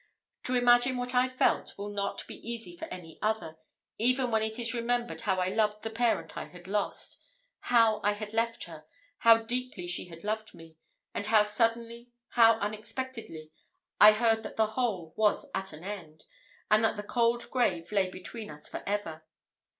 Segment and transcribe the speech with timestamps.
[0.45, 3.57] To imagine what I felt, will not be easy for any other,
[3.99, 7.19] even when it is remembered how I loved the parent I had lost,
[7.59, 8.85] how I had left her
[9.19, 10.75] how deeply she had loved me,
[11.13, 13.51] and how suddenly, how unexpectedly
[13.99, 16.23] I heard that the whole was at an end,
[16.71, 19.23] and that the cold grave lay between us for ever.